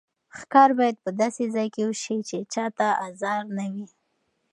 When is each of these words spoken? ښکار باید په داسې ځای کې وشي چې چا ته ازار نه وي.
ښکار 0.39 0.69
باید 0.79 0.97
په 1.03 1.09
داسې 1.21 1.43
ځای 1.55 1.67
کې 1.75 1.81
وشي 1.89 2.17
چې 2.29 2.37
چا 2.53 2.65
ته 2.77 2.87
ازار 3.07 3.43
نه 3.57 3.65
وي. 3.73 3.87